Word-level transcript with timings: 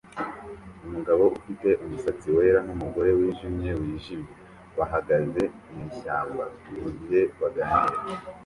Umugabo 0.85 1.23
ufite 1.37 1.69
umusatsi 1.83 2.27
wera 2.37 2.59
numugore 2.67 3.09
wijimye 3.17 3.69
wijimye 3.81 4.33
bahagaze 4.77 5.43
mwishyamba 5.71 6.43
mugihe 6.81 7.21
baganira 7.39 7.99